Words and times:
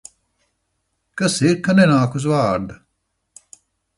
Kas 1.21 1.35
ir, 1.49 1.59
ka 1.67 1.77
nenāk 1.81 2.17
uz 2.21 2.27
vārda? 2.33 2.81